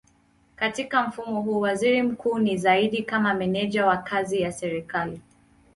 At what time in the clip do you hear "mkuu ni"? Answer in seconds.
2.03-2.57